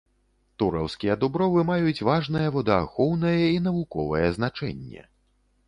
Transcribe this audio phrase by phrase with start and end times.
[0.61, 5.09] Тураўскія дубровы маюць важнае водаахоўнае і навуковае значэнне.